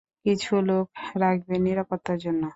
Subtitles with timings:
[0.25, 0.87] কিছু লোক
[1.15, 2.43] রাখবেন, নিরাপত্তার জন্য।